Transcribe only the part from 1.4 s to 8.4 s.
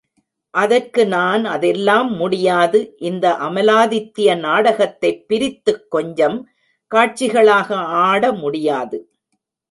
அதெல்லாம் முடியாது இந்த அமலாதித்ய நாடகத்தைப் பிரித்துக் கொஞ்சம் காட்சிகளாக ஆட